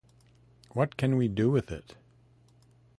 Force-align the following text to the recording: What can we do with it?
What 0.71 0.97
can 0.97 1.15
we 1.15 1.27
do 1.27 1.51
with 1.51 1.71
it? 1.71 1.95